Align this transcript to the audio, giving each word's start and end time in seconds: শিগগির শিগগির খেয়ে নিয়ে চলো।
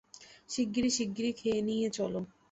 শিগগির 0.49 0.85
শিগগির 0.95 1.27
খেয়ে 1.39 1.59
নিয়ে 1.67 1.87
চলো। 1.97 2.19